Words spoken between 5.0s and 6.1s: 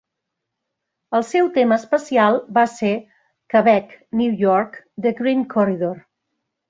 The Green Corridor".